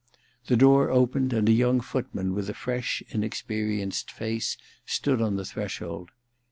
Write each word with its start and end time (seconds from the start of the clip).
The 0.47 0.57
door 0.57 0.89
opened 0.89 1.31
and 1.31 1.47
a 1.47 1.51
young 1.51 1.79
footman 1.79 2.33
with 2.33 2.49
a 2.49 2.55
fresh 2.55 3.03
inexperienced 3.09 4.09
face 4.09 4.57
stood 4.83 5.21
on 5.21 5.35
the 5.35 5.45
threshold. 5.45 6.09